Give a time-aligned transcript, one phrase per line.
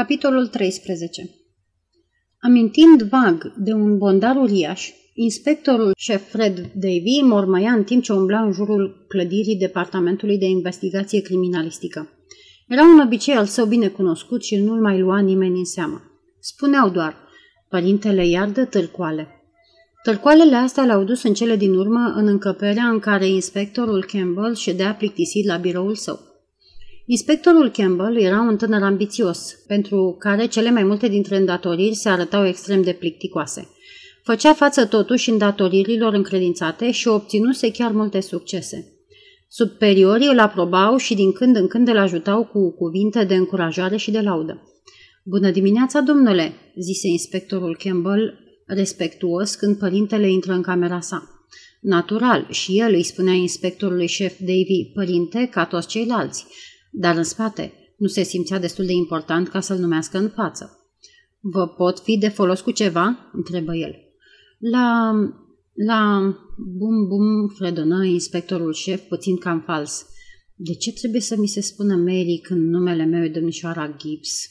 [0.00, 1.30] Capitolul 13
[2.38, 8.42] Amintind vag de un bondar uriaș, inspectorul șef Fred Davy mormăia în timp ce umbla
[8.42, 12.08] în jurul clădirii Departamentului de Investigație Criminalistică.
[12.68, 16.02] Era un obicei al său bine cunoscut și nu-l mai lua nimeni în seamă.
[16.40, 17.16] Spuneau doar,
[17.68, 19.28] părintele iardă târcoale.
[20.02, 24.94] Târcoalele astea le-au dus în cele din urmă în încăperea în care inspectorul Campbell ședea
[24.94, 26.33] plictisit la biroul său.
[27.06, 32.46] Inspectorul Campbell era un tânăr ambițios, pentru care cele mai multe dintre îndatoriri se arătau
[32.46, 33.68] extrem de plicticoase.
[34.22, 38.88] Făcea față totuși îndatoririlor încredințate și obținuse chiar multe succese.
[39.48, 44.10] Superiorii îl aprobau și din când în când îl ajutau cu cuvinte de încurajare și
[44.10, 44.62] de laudă.
[45.24, 51.22] Bună dimineața, domnule!" zise inspectorul Campbell, respectuos, când părintele intră în camera sa.
[51.80, 56.46] Natural, și el îi spunea inspectorului șef Davy, părinte, ca toți ceilalți,
[56.96, 60.78] dar în spate nu se simțea destul de important ca să-l numească în față.
[61.40, 63.94] Vă pot fi de folos cu ceva?" întrebă el.
[64.58, 65.12] La...
[65.72, 66.20] la...
[66.56, 70.06] bum bum, fredonă inspectorul șef puțin cam fals.
[70.54, 74.48] De ce trebuie să mi se spună Mary când numele meu e domnișoara Gibbs?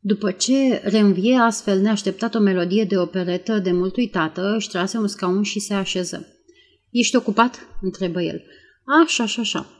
[0.00, 5.06] După ce reînvie astfel neașteptat o melodie de operetă de mult uitată, își trase un
[5.06, 6.26] scaun și se așeză.
[6.90, 8.42] Ești ocupat?" întrebă el.
[9.02, 9.75] Așa, așa, așa.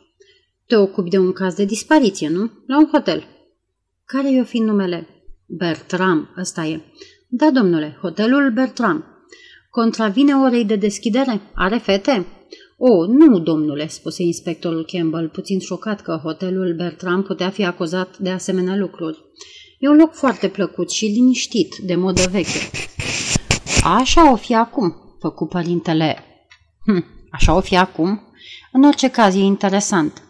[0.67, 2.51] Te ocupi de un caz de dispariție, nu?
[2.65, 3.23] La un hotel.
[4.05, 5.07] Care i-o fi numele?
[5.45, 6.81] Bertram, ăsta e.
[7.27, 9.05] Da, domnule, hotelul Bertram.
[9.69, 11.41] Contravine orei de deschidere?
[11.53, 12.25] Are fete?
[12.77, 18.29] O, nu, domnule, spuse inspectorul Campbell, puțin șocat că hotelul Bertram putea fi acuzat de
[18.29, 19.17] asemenea lucruri.
[19.79, 22.59] E un loc foarte plăcut și liniștit, de modă veche.
[23.83, 26.17] Așa o fi acum, făcu părintele.
[26.85, 28.21] Hm, așa o fi acum?
[28.71, 30.26] În orice caz e interesant.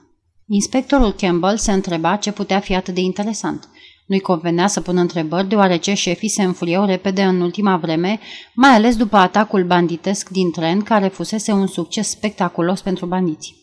[0.50, 3.70] Inspectorul Campbell se întreba ce putea fi atât de interesant.
[4.06, 8.20] Nu-i convenea să pună întrebări, deoarece șefii se înfuriau repede în ultima vreme,
[8.54, 13.56] mai ales după atacul banditesc din tren, care fusese un succes spectaculos pentru bandiți.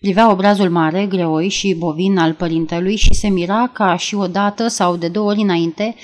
[0.00, 4.96] Privea obrazul mare, greoi și bovin al părintelui și se mira ca și odată sau
[4.96, 5.94] de două ori înainte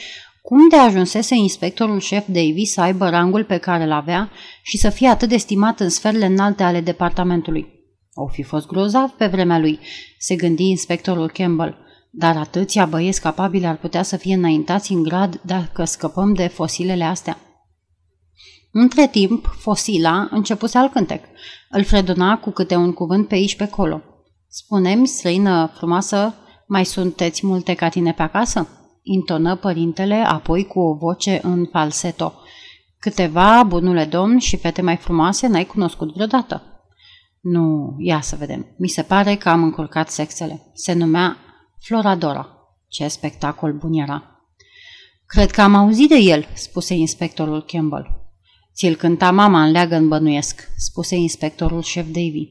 [0.43, 4.31] cum de ajunsese inspectorul șef Davis să aibă rangul pe care îl avea
[4.63, 7.78] și să fie atât de stimat în sferele înalte ale departamentului.
[8.21, 9.79] O fi fost grozav pe vremea lui,
[10.19, 11.77] se gândi inspectorul Campbell,
[12.11, 17.05] dar atâția băieți capabili ar putea să fie înaintați în grad dacă scăpăm de fosilele
[17.05, 17.39] astea.
[18.73, 21.25] Între timp, fosila începuse al cântec.
[21.71, 24.03] Îl fredona cu câte un cuvânt pe aici pe acolo.
[24.49, 26.35] Spunem, străină frumoasă,
[26.67, 28.69] mai sunteți multe ca tine pe acasă?
[29.03, 32.33] Intonă părintele, apoi cu o voce în falseto.
[32.99, 36.78] Câteva, bunule domn, și fete mai frumoase n-ai cunoscut vreodată.
[37.41, 38.67] Nu, ia să vedem.
[38.77, 40.71] Mi se pare că am încurcat sexele.
[40.75, 41.37] Se numea
[41.81, 42.53] Floradora.
[42.89, 44.33] Ce spectacol bun era!
[45.27, 48.31] Cred că am auzit de el, spuse inspectorul Campbell.
[48.75, 52.49] Ți-l cânta mama în leagă în bănuiesc, spuse inspectorul șef Davy.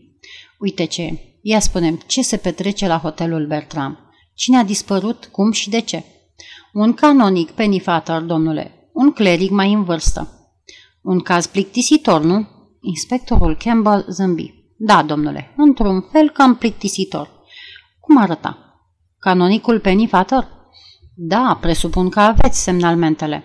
[0.60, 3.98] Uite ce, ia spunem, ce se petrece la hotelul Bertram?
[4.34, 6.04] Cine a dispărut, cum și de ce?
[6.74, 10.52] Un canonic penifator, domnule, un cleric mai în vârstă.
[11.02, 12.48] Un caz plictisitor, nu?
[12.82, 14.57] Inspectorul Campbell zâmbi.
[14.78, 17.30] Da, domnule, într-un fel cam plictisitor.
[18.00, 18.80] Cum arăta?
[19.20, 20.48] Canonicul Pennyfather?
[21.16, 23.44] Da, presupun că aveți semnalmentele.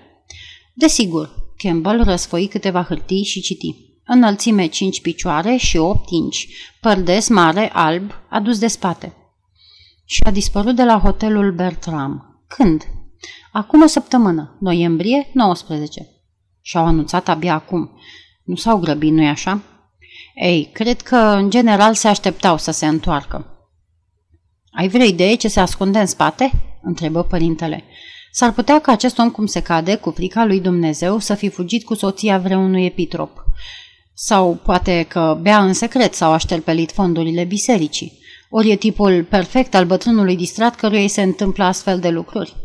[0.75, 3.75] Desigur, Campbell răsfoi câteva hârtii și citi.
[4.05, 6.49] Înălțime 5 picioare și 8 inci,
[6.81, 9.17] părdes mare, alb, adus de spate.
[10.05, 12.45] Și a dispărut de la hotelul Bertram.
[12.47, 12.83] Când?
[13.53, 16.09] Acum o săptămână, noiembrie 19.
[16.61, 17.91] Și-au anunțat abia acum.
[18.45, 19.63] Nu s-au grăbit, nu-i așa?
[20.35, 23.47] Ei, cred că în general se așteptau să se întoarcă.
[24.71, 26.51] Ai vreo idee ce se ascunde în spate?
[26.83, 27.85] întrebă părintele.
[28.33, 31.85] S-ar putea ca acest om cum se cade, cu frica lui Dumnezeu, să fi fugit
[31.85, 33.45] cu soția vreunui epitrop.
[34.15, 38.21] Sau poate că bea în secret sau a șterpelit fondurile bisericii.
[38.51, 42.57] Ori e tipul perfect al bătrânului distrat căruia îi se întâmplă astfel de lucruri.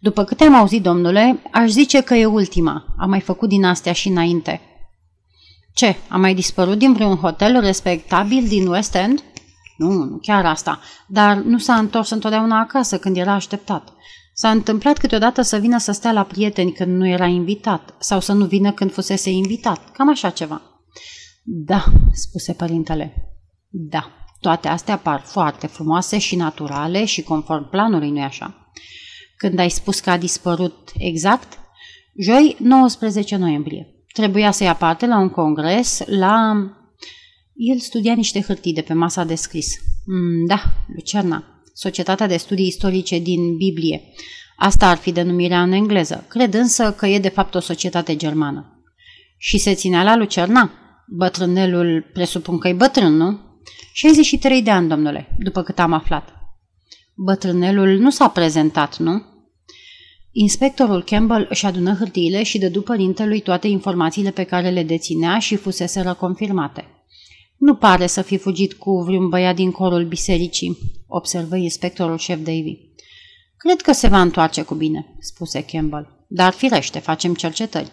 [0.00, 2.84] După câte am auzit, domnule, aș zice că e ultima.
[2.98, 4.60] Am mai făcut din astea și înainte.
[5.76, 9.22] Ce, a mai dispărut din vreun hotel respectabil din West End?
[9.76, 13.92] Nu, nu chiar asta, dar nu s-a întors întotdeauna acasă când era așteptat.
[14.32, 18.32] S-a întâmplat câteodată să vină să stea la prieteni când nu era invitat sau să
[18.32, 20.62] nu vină când fusese invitat, cam așa ceva.
[21.42, 23.14] Da, spuse părintele.
[23.68, 28.70] Da, toate astea par foarte frumoase și naturale și conform planului, nu-i așa?
[29.36, 31.58] Când ai spus că a dispărut exact?
[32.18, 33.95] Joi, 19 noiembrie.
[34.16, 36.56] Trebuia să ia parte la un congres la...
[37.54, 39.76] El studia niște hârtii de pe masa de scris.
[40.06, 40.62] Mm, da,
[40.94, 41.44] Lucerna.
[41.74, 44.02] Societatea de Studii Istorice din Biblie.
[44.56, 46.24] Asta ar fi denumirea în engleză.
[46.28, 48.82] Cred însă că e de fapt o societate germană.
[49.38, 50.70] Și se ținea la Lucerna?
[51.06, 53.40] Bătrânelul presupun că e bătrân, nu?
[53.92, 56.28] 63 de ani, domnule, după cât am aflat.
[57.14, 59.22] Bătrânelul nu s-a prezentat, nu?
[60.38, 65.56] Inspectorul Campbell își adună hârtiile și dădu părintelui toate informațiile pe care le deținea și
[65.56, 66.84] fuseseră confirmate.
[67.56, 72.78] Nu pare să fi fugit cu vreun băiat din corul bisericii, observă inspectorul șef Davy.
[73.56, 76.26] Cred că se va întoarce cu bine, spuse Campbell.
[76.28, 77.92] Dar firește, facem cercetări.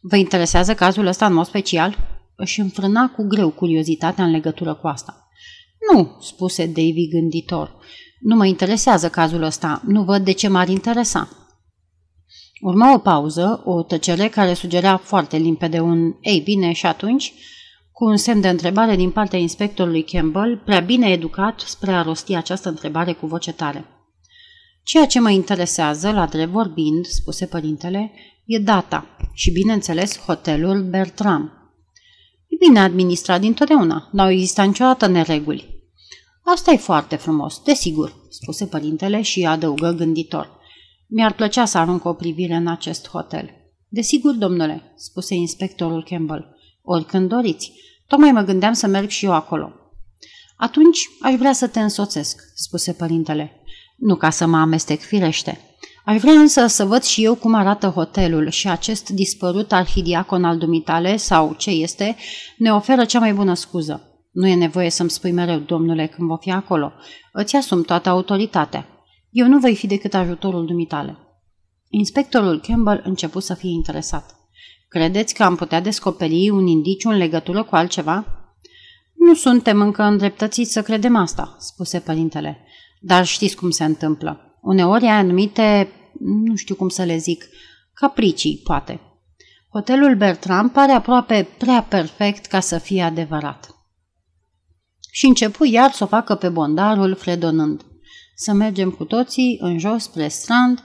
[0.00, 1.96] Vă interesează cazul ăsta în mod special?
[2.36, 5.28] Își înfrâna cu greu curiozitatea în legătură cu asta.
[5.92, 7.76] Nu, spuse Davy gânditor.
[8.20, 9.82] Nu mă interesează cazul ăsta.
[9.86, 11.37] Nu văd de ce m-ar interesa.
[12.60, 17.32] Urma o pauză, o tăcere care sugera foarte limpede un ei bine și atunci,
[17.92, 22.34] cu un semn de întrebare din partea inspectorului Campbell, prea bine educat spre a rosti
[22.34, 23.84] această întrebare cu voce tare.
[24.82, 28.12] Ceea ce mă interesează, la drept vorbind, spuse părintele,
[28.44, 31.52] e data și, bineînțeles, hotelul Bertram.
[32.48, 35.76] E bine administrat dintotdeauna, n-au existat niciodată nereguli.
[36.42, 40.57] Asta e foarte frumos, desigur, spuse părintele și adăugă gânditor.
[41.10, 43.50] Mi-ar plăcea să arunc o privire în acest hotel.
[43.88, 46.56] Desigur, domnule, spuse inspectorul Campbell.
[46.82, 47.72] Oricând doriți.
[48.06, 49.72] Tocmai mă gândeam să merg și eu acolo.
[50.56, 53.62] Atunci aș vrea să te însoțesc, spuse părintele.
[53.96, 55.60] Nu ca să mă amestec firește.
[56.04, 60.58] Aș vrea însă să văd și eu cum arată hotelul și acest dispărut arhidiacon al
[60.58, 62.16] dumitale, sau ce este,
[62.58, 64.02] ne oferă cea mai bună scuză.
[64.32, 66.92] Nu e nevoie să-mi spui mereu, domnule, când vă fi acolo.
[67.32, 68.97] Îți asum toată autoritatea.
[69.30, 71.18] Eu nu voi fi decât ajutorul dumitale.
[71.88, 74.36] Inspectorul Campbell început să fie interesat.
[74.88, 78.26] Credeți că am putea descoperi un indiciu în legătură cu altceva?
[79.14, 82.64] Nu suntem încă îndreptățiți să credem asta, spuse părintele.
[83.00, 84.58] Dar știți cum se întâmplă.
[84.62, 85.92] Uneori ai anumite,
[86.44, 87.44] nu știu cum să le zic,
[87.94, 89.00] capricii, poate.
[89.68, 93.76] Hotelul Bertram pare aproape prea perfect ca să fie adevărat.
[95.10, 97.84] Și începu iar să o facă pe bondarul fredonând.
[98.40, 100.84] Să mergem cu toții în jos spre strand.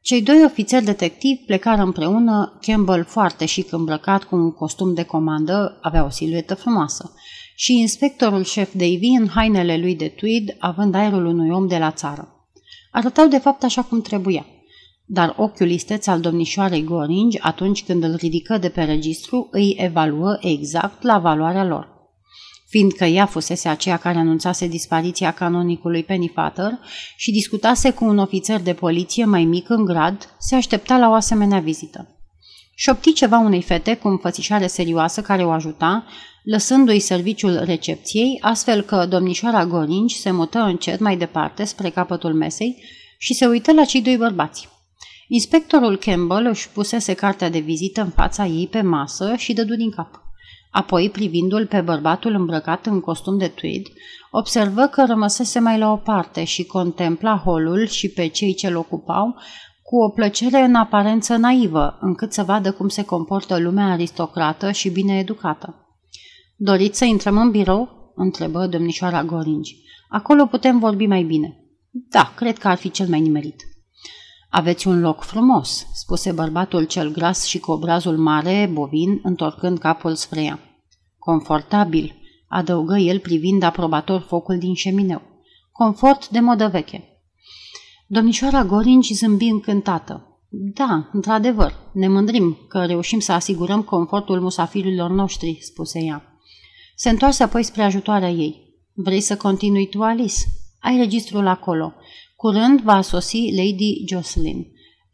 [0.00, 5.78] Cei doi ofițeri detectivi plecară împreună, Campbell foarte și îmbrăcat cu un costum de comandă,
[5.82, 7.12] avea o siluetă frumoasă,
[7.56, 11.90] și inspectorul șef Davy în hainele lui de tweed, având aerul unui om de la
[11.90, 12.48] țară.
[12.90, 14.46] Arătau de fapt așa cum trebuia.
[15.04, 20.38] Dar ochiul isteț al domnișoarei Goringi, atunci când îl ridică de pe registru, îi evaluă
[20.40, 21.93] exact la valoarea lor
[22.74, 26.78] fiindcă ea fusese aceea care anunțase dispariția canonicului Pennyfather
[27.16, 31.12] și discutase cu un ofițer de poliție mai mic în grad, se aștepta la o
[31.12, 32.08] asemenea vizită.
[32.74, 36.06] Șopti ceva unei fete cu înfățișare serioasă care o ajuta,
[36.44, 42.84] lăsându-i serviciul recepției, astfel că domnișoara Gorinci se mută încet mai departe spre capătul mesei
[43.18, 44.68] și se uită la cei doi bărbați.
[45.28, 49.90] Inspectorul Campbell își pusese cartea de vizită în fața ei pe masă și dădu din
[49.90, 50.23] cap.
[50.74, 53.82] Apoi, privindu-l pe bărbatul îmbrăcat în costum de tweed,
[54.30, 59.36] observă că rămăsese mai la o parte și contempla holul și pe cei ce-l ocupau
[59.82, 64.90] cu o plăcere în aparență naivă, încât să vadă cum se comportă lumea aristocrată și
[64.90, 65.86] bine educată.
[66.56, 69.76] Doriți să intrăm în birou?" întrebă domnișoara Goringi.
[70.08, 71.56] Acolo putem vorbi mai bine."
[71.90, 73.62] Da, cred că ar fi cel mai nimerit."
[74.50, 80.14] Aveți un loc frumos," spuse bărbatul cel gras și cu obrazul mare, bovin, întorcând capul
[80.14, 80.58] spre ea.
[81.24, 82.14] Confortabil,
[82.48, 85.22] adăugă el privind aprobator focul din șemineu.
[85.72, 87.04] Confort de modă veche.
[88.06, 90.38] Domnișoara Gorinci zâmbi încântată.
[90.48, 96.38] Da, într-adevăr, ne mândrim că reușim să asigurăm confortul musafirilor noștri, spuse ea.
[96.96, 98.74] Se întoarse apoi spre ajutoarea ei.
[98.92, 100.38] Vrei să continui tu, Alice?
[100.80, 101.92] Ai registrul acolo.
[102.36, 104.66] Curând va sosi Lady Jocelyn.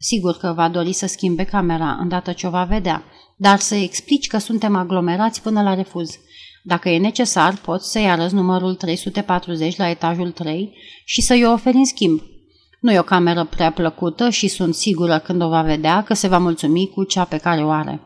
[0.03, 3.03] Sigur că va dori să schimbe camera îndată ce o va vedea,
[3.35, 6.19] dar să explici că suntem aglomerați până la refuz.
[6.63, 10.73] Dacă e necesar, poți să-i arăți numărul 340 la etajul 3
[11.05, 12.21] și să-i o oferi în schimb.
[12.79, 16.27] Nu e o cameră prea plăcută și sunt sigură când o va vedea că se
[16.27, 18.01] va mulțumi cu cea pe care o are.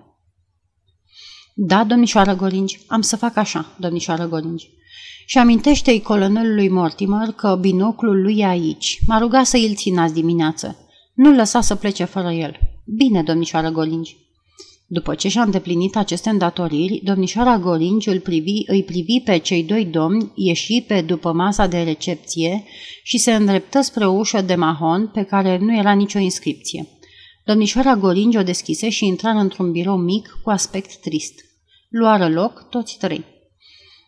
[1.54, 4.70] Da, domnișoară Goringi, am să fac așa, domnișoară Goringi
[5.26, 9.00] și amintește-i colonelului Mortimer că binoclul lui e aici.
[9.08, 10.85] M-a rugat să îl țin azi dimineață.
[11.16, 12.60] Nu-l lăsa să plece fără el.
[12.86, 14.18] Bine, domnișoară Golingi.
[14.88, 19.86] După ce și-a îndeplinit aceste îndatoriri, domnișoara Goringi îl privi, îi privi pe cei doi
[19.86, 22.64] domni, ieși pe după masa de recepție
[23.04, 26.88] și se îndreptă spre o ușă de mahon pe care nu era nicio inscripție.
[27.46, 31.34] Domnișoara Goringi o deschise și intră într-un birou mic cu aspect trist.
[31.90, 33.26] Luară loc toți trei.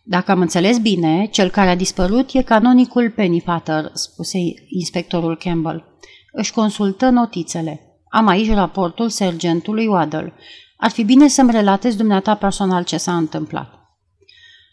[0.04, 4.38] Dacă am înțeles bine, cel care a dispărut e canonicul Pennyfather, spuse
[4.68, 5.84] inspectorul Campbell.
[6.32, 7.80] Își consultă notițele.
[8.10, 10.32] Am aici raportul sergentului Waddle.
[10.76, 13.78] Ar fi bine să-mi relatezi dumneata personal ce s-a întâmplat.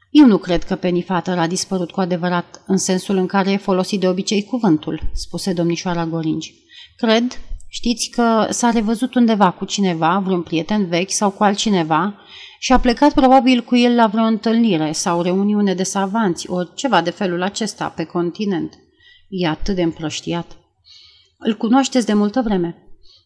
[0.09, 3.99] Eu nu cred că Pennyfather a dispărut cu adevărat în sensul în care e folosit
[3.99, 6.53] de obicei cuvântul, spuse domnișoara Goringi.
[6.97, 12.15] Cred, știți că s-a revăzut undeva cu cineva, vreun prieten vechi sau cu altcineva
[12.59, 17.01] și a plecat probabil cu el la vreo întâlnire sau reuniune de savanți, ori ceva
[17.01, 18.73] de felul acesta pe continent.
[19.29, 20.57] E atât de împrăștiat.
[21.45, 22.75] Îl cunoașteți de multă vreme?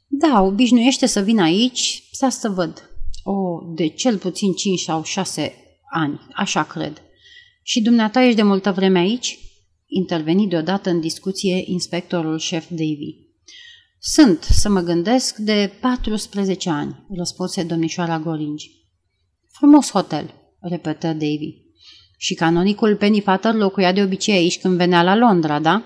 [0.08, 2.90] Da, obișnuiește să vină aici, să să văd.
[3.24, 3.34] O,
[3.76, 5.54] de cel puțin 5 sau 6
[5.92, 7.02] ani, așa cred.
[7.64, 9.38] Și dumneata ești de multă vreme aici?
[9.86, 13.16] Interveni deodată în discuție inspectorul șef Davy.
[14.00, 18.72] Sunt, să mă gândesc, de 14 ani, răspunse domnișoara Goringi.
[19.52, 21.54] Frumos hotel, repetă Davy.
[22.18, 25.84] Și canonicul Penny Fatter locuia de obicei aici când venea la Londra, da?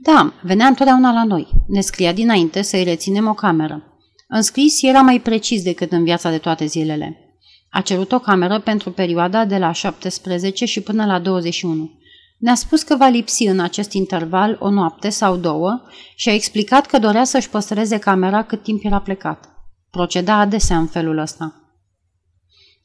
[0.00, 1.48] Da, venea întotdeauna la noi.
[1.66, 3.82] Ne scria dinainte să-i reținem o cameră.
[4.28, 7.38] În scris era mai precis decât în viața de toate zilele.
[7.70, 11.90] A cerut o cameră pentru perioada de la 17 și până la 21.
[12.38, 15.82] Ne-a spus că va lipsi în acest interval o noapte sau două
[16.16, 19.48] și a explicat că dorea să-și păstreze camera cât timp era plecat.
[19.90, 21.62] Proceda adesea în felul ăsta.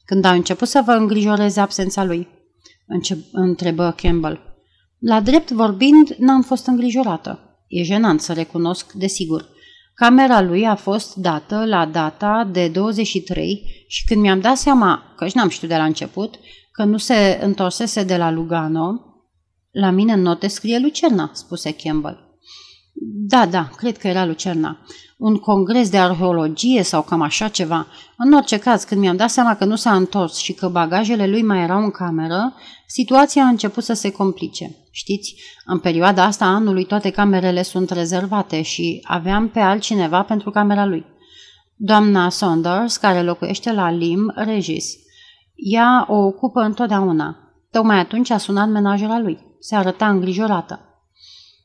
[0.04, 2.28] Când a început să vă îngrijoreze absența lui?
[2.86, 4.53] Înce- întrebă Campbell.
[5.06, 7.58] La drept vorbind, n-am fost îngrijorată.
[7.68, 9.48] E jenant să recunosc, desigur.
[9.94, 15.32] Camera lui a fost dată la data de 23 și când mi-am dat seama, căci
[15.32, 16.34] n-am știut de la început,
[16.72, 19.00] că nu se întorsese de la Lugano,
[19.70, 22.23] la mine în note scrie Lucerna, spuse Campbell.
[23.02, 24.78] Da, da, cred că era Lucerna.
[25.16, 27.86] Un congres de arheologie sau cam așa ceva.
[28.16, 31.42] În orice caz, când mi-am dat seama că nu s-a întors și că bagajele lui
[31.42, 32.54] mai erau în cameră,
[32.86, 34.76] situația a început să se complice.
[34.90, 35.34] Știți,
[35.64, 41.04] în perioada asta anului toate camerele sunt rezervate și aveam pe altcineva pentru camera lui.
[41.76, 44.94] Doamna Saunders, care locuiește la Lim Regis.
[45.54, 47.36] Ea o ocupă întotdeauna.
[47.70, 49.38] Tocmai atunci a sunat menajera lui.
[49.60, 50.93] Se arăta îngrijorată.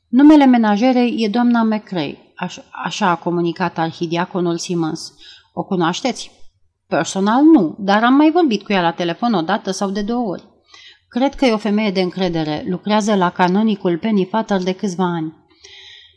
[0.10, 5.14] Numele menajerei e doamna McCray, aș, așa a comunicat arhidiaconul Simmons.
[5.54, 6.32] O cunoașteți?
[6.88, 10.28] Personal nu, dar am mai vorbit cu ea la telefon o dată sau de două
[10.28, 10.44] ori.
[11.08, 15.34] Cred că e o femeie de încredere, lucrează la canonicul Penny Fatter de câțiva ani.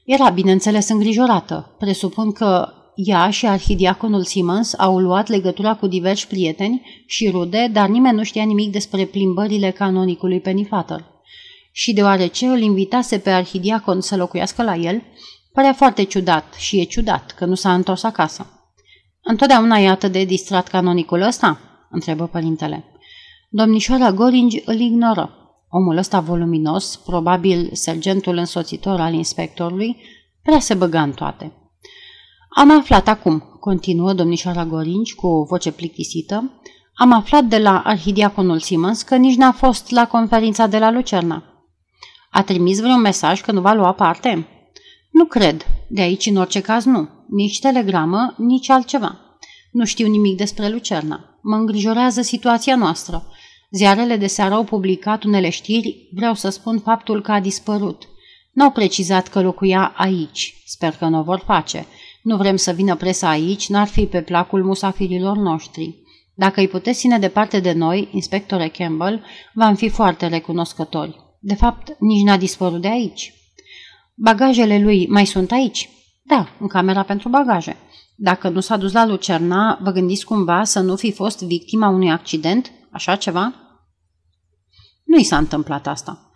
[0.04, 1.74] Era, bineînțeles, îngrijorată.
[1.78, 7.88] Presupun că ea și arhidiaconul Simmons au luat legătura cu diversi prieteni și rude, dar
[7.88, 11.11] nimeni nu știa nimic despre plimbările canonicului Penny Fatter
[11.72, 15.02] și deoarece îl invitase pe arhidiacon să locuiască la el,
[15.52, 18.46] părea foarte ciudat și e ciudat că nu s-a întors acasă.
[19.22, 21.60] Întotdeauna e atât de distrat canonicul ăsta?
[21.90, 22.84] întrebă părintele.
[23.50, 25.36] Domnișoara Goringi îl ignoră.
[25.68, 29.96] Omul ăsta voluminos, probabil sergentul însoțitor al inspectorului,
[30.42, 31.52] prea se băga în toate.
[32.48, 36.60] Am aflat acum, continuă domnișoara Goringi cu o voce plictisită,
[36.94, 41.51] am aflat de la arhidiaconul Simons că nici n-a fost la conferința de la Lucerna.
[42.34, 44.46] A trimis vreun mesaj că nu va lua parte?
[45.10, 45.66] Nu cred.
[45.88, 47.08] De aici, în orice caz, nu.
[47.28, 49.18] Nici telegramă, nici altceva.
[49.70, 51.38] Nu știu nimic despre Lucerna.
[51.42, 53.26] Mă îngrijorează situația noastră.
[53.70, 58.08] Ziarele de seară au publicat unele știri, vreau să spun faptul că a dispărut.
[58.52, 60.62] N-au precizat că locuia aici.
[60.66, 61.86] Sper că nu o vor face.
[62.22, 66.02] Nu vrem să vină presa aici, n-ar fi pe placul musafirilor noștri.
[66.34, 69.24] Dacă îi puteți ține departe de noi, inspectore Campbell,
[69.54, 71.30] v-am fi foarte recunoscători.
[71.44, 73.34] De fapt, nici n-a dispărut de aici.
[74.14, 75.88] Bagajele lui mai sunt aici?
[76.22, 77.76] Da, în camera pentru bagaje.
[78.16, 82.10] Dacă nu s-a dus la Lucerna, vă gândiți cumva să nu fi fost victima unui
[82.10, 82.72] accident?
[82.90, 83.54] Așa ceva?
[85.04, 86.30] Nu i s-a întâmplat asta.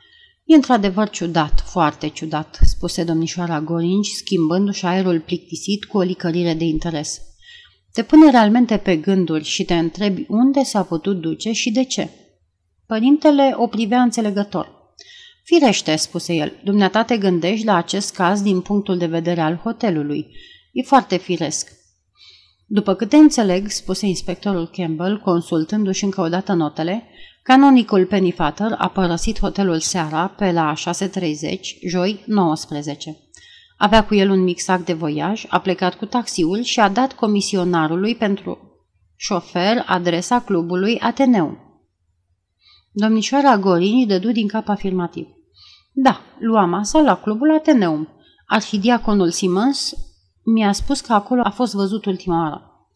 [0.45, 6.65] E într-adevăr ciudat, foarte ciudat, spuse domnișoara Gorinci, schimbându-și aerul plictisit cu o licărire de
[6.65, 7.21] interes.
[7.93, 12.11] Te pune realmente pe gânduri și te întrebi unde s-a putut duce și de ce.
[12.87, 14.76] Părintele o privea înțelegător.
[15.49, 20.27] Firește, spuse el, dumneata te gândești la acest caz din punctul de vedere al hotelului.
[20.73, 21.73] E foarte firesc.
[22.67, 27.09] După câte înțeleg, spuse inspectorul Campbell, consultându-și încă o dată notele,
[27.43, 30.81] canonicul Pennyfather a părăsit hotelul seara pe la 6.30,
[31.89, 33.17] joi 19.
[33.77, 37.13] Avea cu el un mic sac de voiaj, a plecat cu taxiul și a dat
[37.13, 38.59] comisionarului pentru
[39.17, 41.59] șofer adresa clubului Ateneum.
[42.93, 45.36] Domnișoara Gorini dădu din cap afirmativ.
[45.99, 48.09] Da, lua masa la clubul Ateneum.
[48.47, 49.95] Arhidiaconul Simons
[50.45, 52.89] mi-a spus că acolo a fost văzut ultima oară.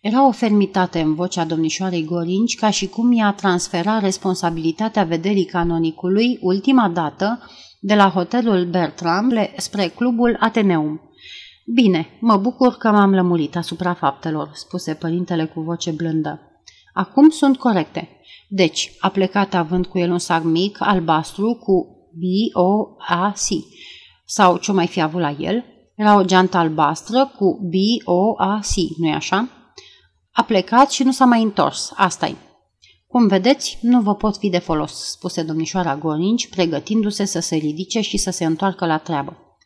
[0.00, 6.38] Era o fermitate în vocea domnișoarei Gorinci, ca și cum i-a transferat responsabilitatea vederii canonicului
[6.40, 7.42] ultima dată
[7.80, 11.00] de la hotelul Bertram spre clubul Ateneum.
[11.74, 16.40] Bine, mă bucur că m-am lămurit asupra faptelor, spuse părintele cu voce blândă.
[16.92, 18.08] Acum sunt corecte.
[18.48, 23.48] Deci, a plecat având cu el un sac mic, albastru, cu B-O-A-C.
[24.24, 25.64] Sau ce mai fi avut la el?
[25.94, 29.48] Era o geantă albastră cu B-O-A-C, nu-i așa?
[30.32, 32.34] A plecat și nu s-a mai întors, asta e.
[33.06, 38.00] Cum vedeți, nu vă pot fi de folos, spuse domnișoara Gorinci, pregătindu-se să se ridice
[38.00, 39.58] și să se întoarcă la treabă.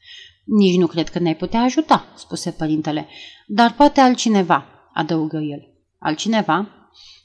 [0.44, 3.08] Nici nu cred că ne-ai putea ajuta, spuse părintele,
[3.46, 5.60] dar poate altcineva, adăugă el.
[5.98, 6.68] Altcineva?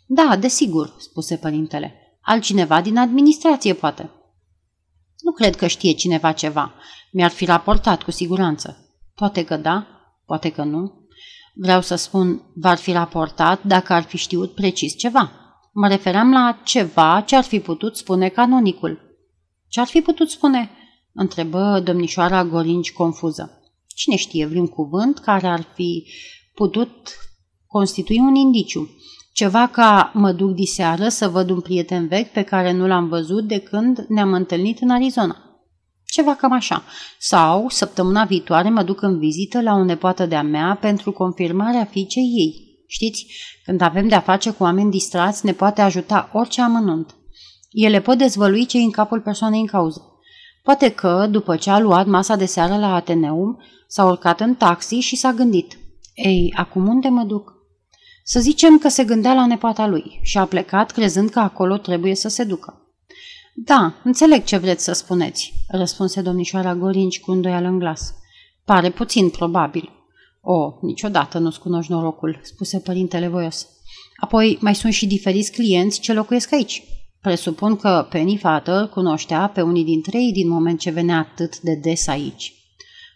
[0.08, 1.94] Da, desigur, spuse părintele.
[2.22, 4.10] Altcineva din administrație, poate.
[5.24, 6.74] Nu cred că știe cineva ceva.
[7.12, 8.96] Mi-ar fi raportat cu siguranță.
[9.16, 9.88] Poate că da,
[10.26, 11.08] poate că nu.
[11.54, 15.32] Vreau să spun, v-ar fi raportat dacă ar fi știut precis ceva.
[15.74, 19.00] Mă refeream la ceva ce ar fi putut spune canonicul.
[19.68, 20.70] Ce ar fi putut spune?
[21.14, 23.62] Întrebă domnișoara Gorinci confuză.
[23.88, 26.08] Cine știe vreun cuvânt care ar fi
[26.54, 27.18] putut
[27.68, 28.90] constitui un indiciu.
[29.34, 33.48] Ceva ca mă duc diseară să văd un prieten vechi pe care nu l-am văzut
[33.48, 35.38] de când ne-am întâlnit în Arizona.
[36.06, 36.84] Ceva cam așa.
[37.20, 42.24] Sau, săptămâna viitoare mă duc în vizită la o nepoată de-a mea pentru confirmarea fiicei
[42.24, 42.84] ei.
[42.88, 43.26] Știți,
[43.66, 47.16] când avem de-a face cu oameni distrați, ne poate ajuta orice amănunt.
[47.72, 50.02] Ele pot dezvălui ce în capul persoanei în cauză.
[50.64, 54.96] Poate că, după ce a luat masa de seară la Ateneum, s-a urcat în taxi
[54.96, 55.78] și s-a gândit.
[56.14, 57.53] Ei, acum unde mă duc?
[58.24, 62.16] Să zicem că se gândea la nepoata lui și a plecat crezând că acolo trebuie
[62.16, 62.78] să se ducă.
[63.56, 68.14] Da, înțeleg ce vreți să spuneți, răspunse domnișoara Gorinci cu îndoială în glas.
[68.66, 69.90] Pare puțin probabil.
[70.42, 73.68] O, niciodată nu-ți cunoști norocul, spuse părintele voios.
[74.20, 76.84] Apoi mai sunt și diferiți clienți ce locuiesc aici.
[77.22, 81.76] Presupun că Penny Father cunoștea pe unii dintre ei din moment ce venea atât de
[81.76, 82.54] des aici.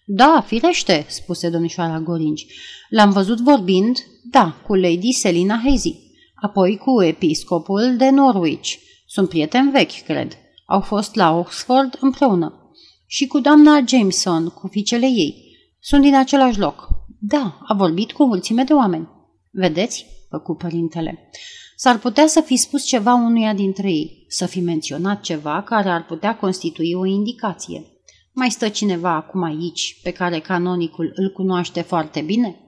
[0.06, 2.46] Da, firește, spuse domnișoara Gorinci.
[2.90, 3.98] L-am văzut vorbind,
[4.29, 5.96] da, cu Lady Selina Hazy,
[6.35, 8.74] apoi cu episcopul de Norwich.
[9.05, 10.37] Sunt prieteni vechi, cred.
[10.66, 12.72] Au fost la Oxford împreună.
[13.05, 15.57] Și cu doamna Jameson, cu fiicele ei.
[15.79, 16.87] Sunt din același loc.
[17.20, 19.09] Da, a vorbit cu o mulțime de oameni.
[19.51, 20.05] Vedeți?
[20.29, 21.29] făcu părintele.
[21.75, 26.05] S-ar putea să fi spus ceva unuia dintre ei, să fi menționat ceva care ar
[26.05, 27.85] putea constitui o indicație.
[28.33, 32.67] Mai stă cineva acum aici pe care canonicul îl cunoaște foarte bine?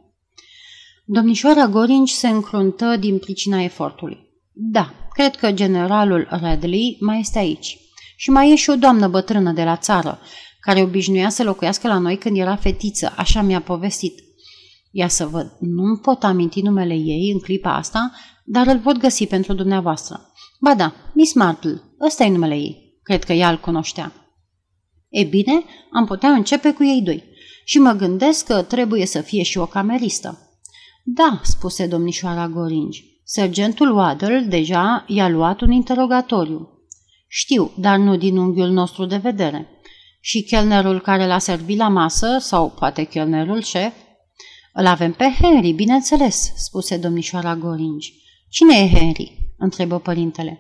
[1.12, 4.17] Domnișoara Gorinci se încruntă din pricina efortului.
[4.54, 7.78] Da, cred că generalul Redley mai este aici.
[8.15, 10.19] Și mai e și o doamnă bătrână de la țară,
[10.60, 14.19] care obișnuia să locuiască la noi când era fetiță, așa mi-a povestit.
[14.91, 18.12] Ia să văd, nu pot aminti numele ei în clipa asta,
[18.45, 20.32] dar îl pot găsi pentru dumneavoastră.
[20.60, 23.00] Ba da, Miss Marple, ăsta e numele ei.
[23.04, 24.13] Cred că ea îl cunoștea.
[25.10, 27.24] E bine, am putea începe cu ei doi.
[27.65, 30.43] Și mă gândesc că trebuie să fie și o cameristă.
[31.12, 33.04] Da, spuse domnișoara Goringi.
[33.24, 36.69] Sergentul Waddle deja i-a luat un interogatoriu.
[37.28, 39.67] Știu, dar nu din unghiul nostru de vedere.
[40.22, 43.93] Și chelnerul care l-a servit la masă, sau poate chelnerul șef?
[44.74, 48.13] Îl avem pe Henry, bineînțeles, spuse domnișoara Goringi.
[48.50, 49.54] Cine e Henry?
[49.58, 50.60] întrebă părintele.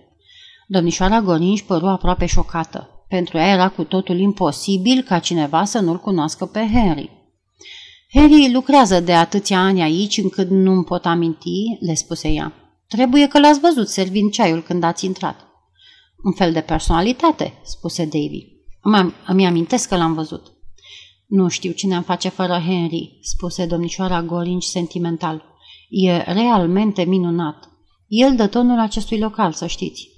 [0.67, 3.05] Domnișoara Goringi păru aproape șocată.
[3.07, 7.18] Pentru ea era cu totul imposibil ca cineva să nu-l cunoască pe Henry.
[8.13, 12.53] Harry lucrează de atâția ani aici încât nu-mi pot aminti, le spuse ea.
[12.87, 15.47] Trebuie că l-ați văzut servind ceaiul când ați intrat.
[16.23, 18.45] Un fel de personalitate, spuse Davy.
[18.81, 20.53] Îmi, îmi amintesc că l-am văzut.
[21.27, 25.43] Nu știu cine am face fără Henry, spuse domnișoara Gorinci sentimental.
[25.89, 27.69] E realmente minunat.
[28.07, 30.09] El dă tonul acestui local, să știți.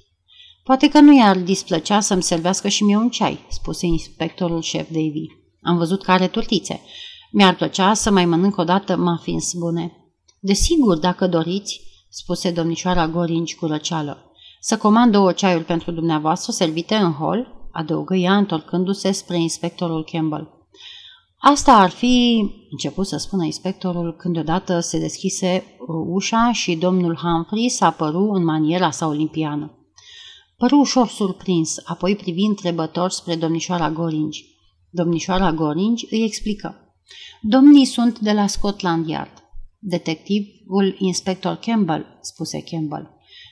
[0.64, 5.26] Poate că nu i-ar displăcea să-mi servească și mie un ceai, spuse inspectorul șef Davy.
[5.62, 6.82] Am văzut că are turtițe.
[7.32, 9.96] Mi-ar plăcea să mai mănânc o dată muffins bune.
[10.40, 14.32] Desigur, dacă doriți, spuse domnișoara Gorinci cu răceală.
[14.60, 20.50] Să comand două ceaiuri pentru dumneavoastră servite în hol, adăugă ea întorcându-se spre inspectorul Campbell.
[21.38, 27.70] Asta ar fi, început să spună inspectorul când deodată se deschise ușa și domnul Humphrey
[27.70, 29.72] s-a apărut în maniera sa olimpiană.
[30.58, 34.46] Păru ușor surprins, apoi privind trebător spre domnișoara Goringi.
[34.90, 36.81] Domnișoara Goringi îi explică.
[37.42, 39.44] Domnii sunt de la Scotland Yard.
[39.80, 43.10] Detectivul inspector Campbell, spuse Campbell.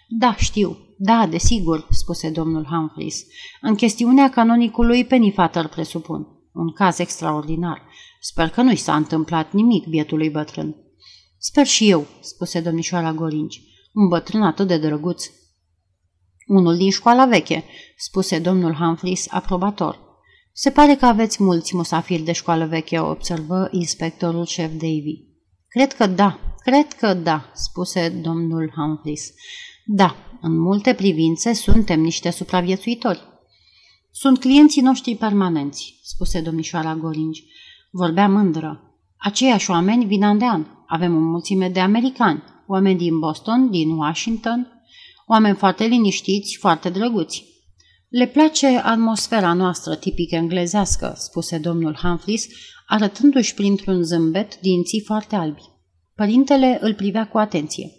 [0.07, 0.77] Da, știu.
[0.97, 3.25] Da, desigur, spuse domnul Humphreys.
[3.61, 6.27] În chestiunea canonicului Pennyfather, presupun.
[6.53, 7.81] Un caz extraordinar.
[8.21, 10.75] Sper că nu i s-a întâmplat nimic bietului bătrân.
[11.37, 13.61] Sper și eu, spuse domnișoara Gorinci.
[13.93, 15.25] Un bătrân atât de drăguț.
[16.47, 17.63] Unul din școala veche,
[17.97, 20.08] spuse domnul Humphreys, aprobator.
[20.51, 25.23] Se pare că aveți mulți musafiri de școală veche, observă inspectorul șef Davy.
[25.67, 29.33] Cred că da, cred că da, spuse domnul Humphreys.
[29.85, 33.21] Da, în multe privințe suntem niște supraviețuitori.
[34.11, 37.43] Sunt clienții noștri permanenți, spuse domnișoara Goringi.
[37.91, 38.83] Vorbea mândră.
[39.17, 40.65] Aceiași oameni vin an de an.
[40.87, 44.83] Avem o mulțime de americani, oameni din Boston, din Washington,
[45.27, 47.45] oameni foarte liniștiți, foarte drăguți.
[48.09, 52.47] Le place atmosfera noastră tipică englezească, spuse domnul Humphreys,
[52.87, 55.61] arătându-și printr-un zâmbet dinții foarte albi.
[56.15, 57.89] Părintele îl privea cu atenție.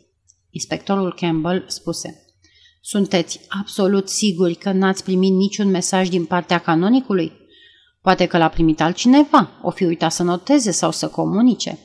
[0.51, 2.25] Inspectorul Campbell spuse,
[2.81, 7.33] Sunteți absolut siguri că n-ați primit niciun mesaj din partea canonicului?
[8.01, 11.79] Poate că l-a primit altcineva, o fi uitat să noteze sau să comunice.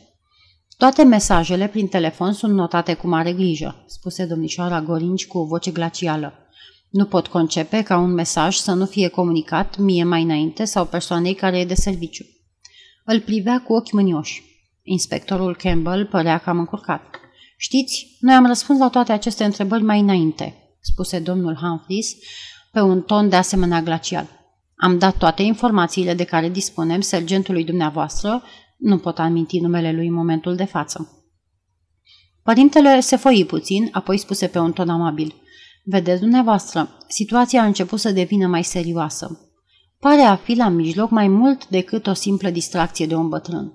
[0.78, 5.72] Toate mesajele prin telefon sunt notate cu mare grijă, spuse domnișoara Gorinci cu o voce
[5.72, 6.45] glacială.
[6.96, 11.34] Nu pot concepe ca un mesaj să nu fie comunicat mie mai înainte sau persoanei
[11.34, 12.26] care e de serviciu.
[13.06, 14.44] Îl privea cu ochi mânioși.
[14.84, 17.02] Inspectorul Campbell părea cam încurcat.
[17.58, 22.16] Știți, noi am răspuns la toate aceste întrebări mai înainte, spuse domnul Humphreys
[22.72, 24.28] pe un ton de asemenea glacial.
[24.76, 28.44] Am dat toate informațiile de care dispunem sergentului dumneavoastră,
[28.78, 31.26] nu pot aminti numele lui în momentul de față.
[32.44, 35.36] Părintele se foi puțin, apoi spuse pe un ton amabil.
[35.88, 39.50] Vedeți dumneavoastră, situația a început să devină mai serioasă.
[40.00, 43.74] Pare a fi la mijloc mai mult decât o simplă distracție de un bătrân.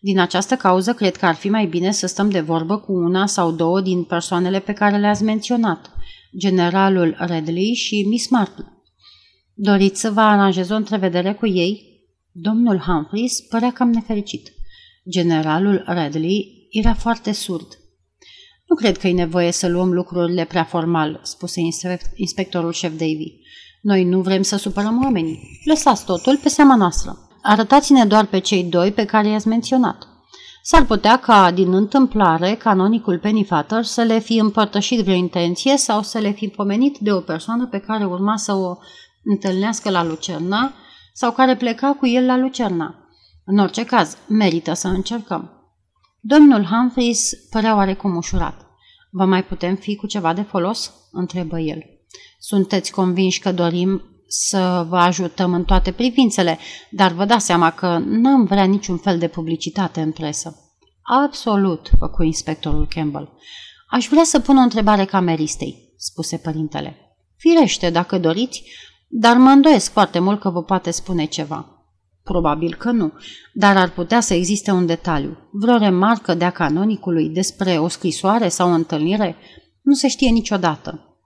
[0.00, 3.26] Din această cauză, cred că ar fi mai bine să stăm de vorbă cu una
[3.26, 5.90] sau două din persoanele pe care le-ați menționat,
[6.38, 8.64] generalul Redley și Miss Marple.
[9.54, 12.00] Doriți să vă aranjez o întrevedere cu ei?
[12.32, 14.52] Domnul Humphreys părea cam nefericit.
[15.10, 17.66] Generalul Redley era foarte surd.
[18.66, 21.60] Nu cred că e nevoie să luăm lucrurile prea formal, spuse
[22.14, 23.32] inspectorul șef Davy.
[23.80, 25.60] Noi nu vrem să supărăm oamenii.
[25.64, 27.18] Lăsați totul pe seama noastră.
[27.42, 30.08] Arătați-ne doar pe cei doi pe care i-ați menționat.
[30.62, 36.18] S-ar putea ca, din întâmplare, canonicul Pennyfather să le fi împărtășit vreo intenție sau să
[36.18, 38.76] le fi pomenit de o persoană pe care urma să o
[39.24, 40.72] întâlnească la Lucerna
[41.12, 42.94] sau care pleca cu el la Lucerna.
[43.44, 45.55] În orice caz, merită să încercăm.
[46.28, 48.66] Domnul Humphreys părea oarecum ușurat.
[49.10, 50.92] Vă mai putem fi cu ceva de folos?
[51.12, 51.82] întrebă el.
[52.38, 56.58] Sunteți convinși că dorim să vă ajutăm în toate privințele,
[56.90, 60.56] dar vă dați seama că n-am vrea niciun fel de publicitate în presă.
[61.02, 63.32] Absolut, făcu inspectorul Campbell.
[63.90, 67.16] Aș vrea să pun o întrebare cameristei, spuse părintele.
[67.36, 68.62] Firește, dacă doriți,
[69.08, 71.75] dar mă îndoiesc foarte mult că vă poate spune ceva.
[72.32, 73.12] Probabil că nu,
[73.52, 78.70] dar ar putea să existe un detaliu, vreo remarcă de-a canonicului despre o scrisoare sau
[78.70, 79.36] o întâlnire,
[79.82, 81.16] nu se știe niciodată.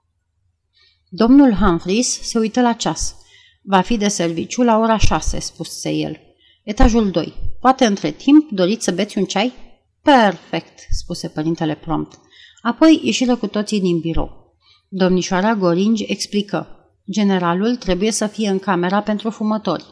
[1.09, 3.15] Domnul Humphreys se uită la ceas.
[3.61, 6.19] Va fi de serviciu la ora șase, spuse el.
[6.63, 7.33] Etajul 2.
[7.59, 9.53] Poate între timp doriți să beți un ceai?
[10.01, 12.19] Perfect, spuse părintele prompt.
[12.61, 14.55] Apoi ieșiră cu toții din birou.
[14.89, 16.67] Domnișoara Goringi explică.
[17.11, 19.85] Generalul trebuie să fie în camera pentru fumători.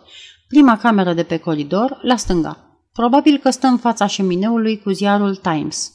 [0.49, 2.81] Prima cameră de pe coridor, la stânga.
[2.93, 5.91] Probabil că stă în fața șemineului cu ziarul Times.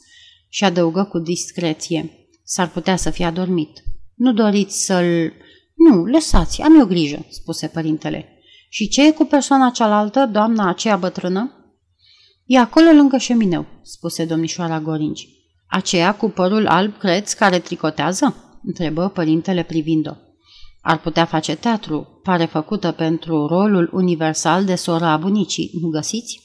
[0.49, 2.27] Și adăugă cu discreție.
[2.43, 3.83] S-ar putea să fie adormit.
[4.15, 5.33] Nu doriți să-l...
[5.75, 8.39] Nu, lăsați, am eu grijă, spuse părintele.
[8.69, 11.51] Și ce e cu persoana cealaltă, doamna aceea bătrână?
[12.45, 15.27] E acolo lângă șemineu, spuse domnișoara Gorinci.
[15.67, 18.35] Aceea cu părul alb, creți, care tricotează?
[18.63, 20.13] întrebă părintele privind-o.
[20.87, 26.41] Ar putea face teatru, pare făcută pentru rolul universal de sora a bunicii, nu găsiți?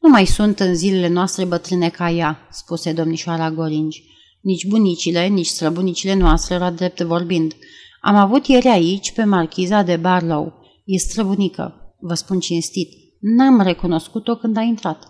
[0.00, 4.02] Nu mai sunt în zilele noastre bătrâne ca ea, spuse domnișoara Gorinci.
[4.40, 7.54] Nici bunicile, nici străbunicile noastre, la drept vorbind.
[8.00, 10.52] Am avut ieri aici pe marchiza de Barlow.
[10.84, 12.92] E străbunică, vă spun cinstit.
[13.20, 15.08] N-am recunoscut-o când a intrat.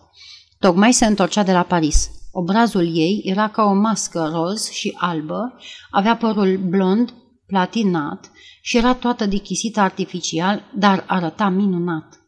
[0.59, 2.11] Tocmai se întorcea de la Paris.
[2.33, 5.55] Obrazul ei era ca o mască roz și albă,
[5.91, 7.13] avea părul blond,
[7.49, 8.31] platinat
[8.61, 12.19] și era toată dichisită artificial, dar arăta minunat.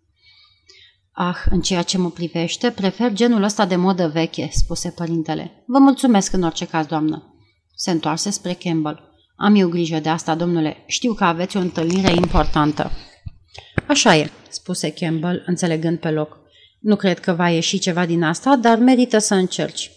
[1.12, 5.64] Ah, în ceea ce mă privește, prefer genul ăsta de modă veche, spuse părintele.
[5.66, 7.35] Vă mulțumesc în orice caz, doamnă.
[7.74, 9.09] Se întoarse spre Campbell.
[9.37, 10.85] Am eu grijă de asta, domnule.
[10.87, 12.90] Știu că aveți o întâlnire importantă.
[13.87, 16.38] Așa e, spuse Campbell, înțelegând pe loc.
[16.80, 19.90] Nu cred că va ieși ceva din asta, dar merită să încerci.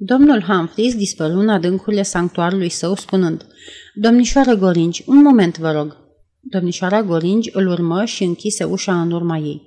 [0.00, 3.46] Domnul Humphreys dispăru în adâncurile sanctuarului său, spunând,
[3.94, 5.96] Domnișoară Goringi, un moment, vă rog.
[6.40, 9.62] Domnișoara Goringi îl urmă și închise ușa în urma ei.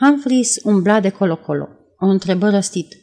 [0.00, 1.68] Humphreys umbla de colo-colo.
[1.98, 2.96] O întrebă răstit.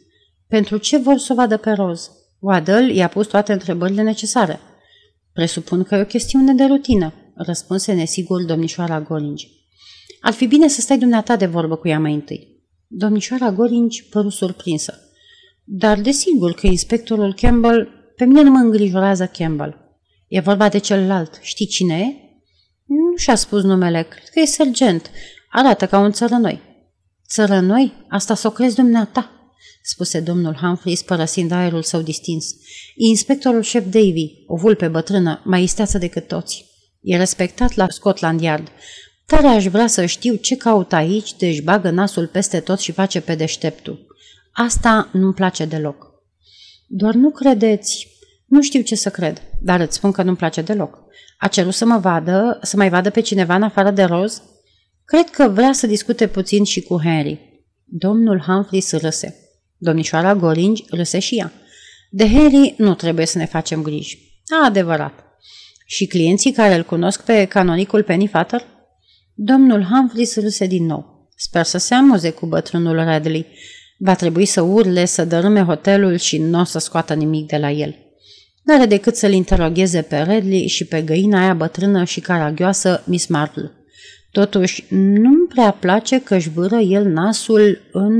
[0.48, 2.12] Pentru ce vor să o vadă pe roz?
[2.40, 4.60] Waddle i-a pus toate întrebările necesare.
[5.34, 9.48] Presupun că e o chestiune de rutină, răspunse nesigur domnișoara Goringi.
[10.22, 12.64] Ar fi bine să stai dumneata de vorbă cu ea mai întâi.
[12.88, 14.98] Domnișoara Goringi păru surprinsă.
[15.64, 19.98] Dar desigur că inspectorul Campbell, pe mine nu mă îngrijorează Campbell.
[20.28, 21.40] E vorba de celălalt.
[21.42, 22.24] Știi cine e?
[22.86, 24.04] Nu și-a spus numele.
[24.04, 25.10] Cred că e sergent.
[25.50, 26.62] Arată ca un țărănoi.
[27.30, 27.94] Țărănoi?
[28.10, 29.32] Asta s-o crezi dumneata,
[29.84, 32.52] spuse domnul Humphreys părăsind aerul său distins.
[32.96, 36.66] E inspectorul șef Davy, o vulpe bătrână, mai isteață decât toți.
[37.02, 38.68] E respectat la Scotland Yard.
[39.26, 43.22] Tare aș vrea să știu ce caută aici, deci bagă nasul peste tot și face
[43.22, 44.13] pe deșteptul.
[44.54, 46.12] Asta nu-mi place deloc.
[46.88, 48.08] Doar nu credeți.
[48.46, 51.00] Nu știu ce să cred, dar îți spun că nu-mi place deloc.
[51.38, 54.42] A cerut să mă vadă, să mai vadă pe cineva în afară de roz?
[55.06, 57.64] Cred că vrea să discute puțin și cu Henry.
[57.84, 59.36] Domnul Humphreys râse.
[59.78, 61.52] Domnișoara Goringi râse și ea.
[62.10, 64.42] De Harry nu trebuie să ne facem griji.
[64.62, 65.14] A, adevărat.
[65.86, 68.66] Și clienții care îl cunosc pe canonicul Pennyfather?
[69.34, 71.30] Domnul Humphreys râse din nou.
[71.36, 73.48] Sper să se amuze cu bătrânul Radley.
[74.06, 77.72] Va trebui să urle, să dărâme hotelul și nu o să scoată nimic de la
[77.72, 77.96] el.
[78.64, 83.72] N-are decât să-l interogheze pe Redley și pe găina aia bătrână și caragioasă Miss Marple.
[84.32, 88.16] Totuși, nu-mi prea place că își vâră el nasul în